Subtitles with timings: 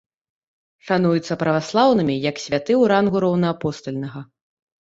[0.87, 4.19] Шануецца праваслаўнымі як святы ў рангу роўнаапостальнага.